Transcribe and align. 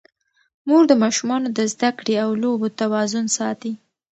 مور 0.67 0.83
د 0.89 0.93
ماشومانو 1.03 1.47
د 1.57 1.59
زده 1.73 1.89
کړې 1.97 2.15
او 2.23 2.29
لوبو 2.41 2.67
توازن 2.81 3.25
ساتي. 3.37 3.73